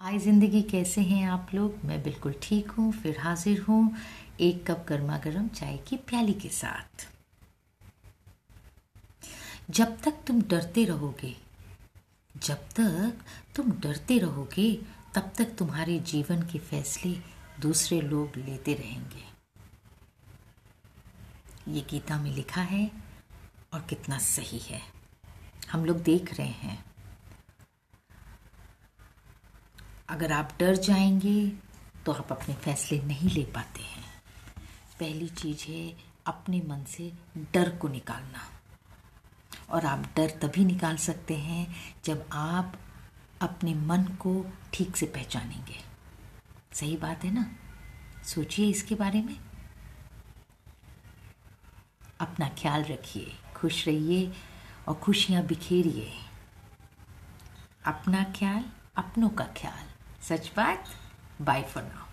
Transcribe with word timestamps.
हाय 0.00 0.18
ज़िंदगी 0.18 0.60
कैसे 0.62 1.00
हैं 1.00 1.28
आप 1.30 1.48
लोग? 1.54 1.84
मैं 1.84 2.02
बिल्कुल 2.02 2.34
ठीक 2.42 2.70
हूँ, 2.70 2.92
फिर 2.92 3.18
हाजिर 3.20 3.60
हूँ 3.60 3.96
एक 4.40 4.64
कप 4.66 4.84
गर्मा 4.88 5.18
गर्म 5.18 5.48
चाय 5.48 5.76
की 5.88 5.96
प्याली 6.08 6.32
के 6.32 6.48
साथ। 6.48 7.06
जब 9.70 9.96
तक 10.00 10.22
तुम 10.26 10.40
डरते 10.42 10.84
रहोगे, 10.84 11.34
जब 12.34 12.66
तक 12.76 13.24
तुम 13.56 13.70
डरते 13.82 14.18
रहोगे, 14.18 14.72
तब 15.14 15.32
तक 15.38 15.54
तुम्हारे 15.58 15.98
जीवन 16.06 16.42
के 16.42 16.58
फैसले 16.58 17.14
दूसरे 17.60 18.00
लोग 18.00 18.36
लेते 18.38 18.74
रहेंगे। 18.74 19.24
ये 21.68 21.86
गीता 21.90 22.22
में 22.22 22.30
लिखा 22.30 22.62
है 22.62 22.90
और 23.74 23.86
कितना 23.90 24.18
सही 24.18 24.58
है। 24.58 24.80
हम 25.70 25.84
लोग 25.84 26.02
देख 26.02 26.34
रहे 26.34 26.48
हैं 26.48 26.84
अगर 30.10 30.32
आप 30.32 30.56
डर 30.60 30.76
जाएँगे 30.76 31.52
तो 32.06 32.12
आप 32.12 32.32
अपने 32.32 32.54
फैसले 32.54 33.02
नहीं 33.02 33.30
ले 33.30 33.44
पाते 33.44 33.80
हैं। 33.80 34.22
पहली 35.00 35.28
चीज़ 35.28 35.72
है 35.72 35.96
अपने 36.26 36.62
मन 36.66 36.84
से 36.84 37.12
डर 37.38 37.76
को 37.76 37.88
निकालना। 37.88 38.48
और 39.70 39.86
आप 39.86 39.98
डर 40.16 40.30
तभी 40.30 40.64
निकाल 40.64 40.96
सकते 40.96 41.36
हैं, 41.36 41.74
जब 42.04 42.28
आप 42.32 42.78
अपने 43.40 43.74
मन 43.74 44.04
को 44.04 44.46
ठीक 44.72 44.96
से 44.96 45.06
पहचानेंगे। 45.06 45.80
सही 46.72 46.96
बात 46.96 47.24
है 47.24 47.30
ना? 47.30 47.52
सोचिए 48.24 48.70
इसके 48.70 48.94
बारे 48.94 49.22
में। 49.22 49.40
अपना 52.20 52.48
ख्याल 52.48 52.84
रखिए, 52.84 53.38
खुश 53.56 53.86
रहिए 53.86 54.32
और 54.88 54.94
खुशियाँ 54.94 55.42
बिखेरिए। 55.42 56.12
अपना 57.84 58.24
ख्याल 58.24 58.64
अपनों 58.96 59.28
का 59.28 59.44
ख्याल। 59.44 59.89
सच 60.28 60.50
बात 60.56 60.84
बाय 61.42 61.62
फॉर 61.72 61.82
नाउ 61.82 62.06